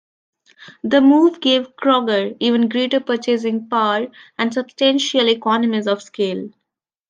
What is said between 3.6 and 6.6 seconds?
power and substantial economies of scale.